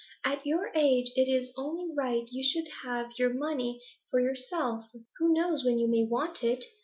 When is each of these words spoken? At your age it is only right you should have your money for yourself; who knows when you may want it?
At 0.25 0.47
your 0.47 0.71
age 0.73 1.11
it 1.15 1.29
is 1.29 1.53
only 1.55 1.93
right 1.95 2.23
you 2.31 2.43
should 2.43 2.67
have 2.83 3.19
your 3.19 3.35
money 3.35 3.79
for 4.09 4.19
yourself; 4.19 4.85
who 5.19 5.31
knows 5.31 5.63
when 5.63 5.77
you 5.77 5.87
may 5.87 6.03
want 6.05 6.43
it? 6.43 6.65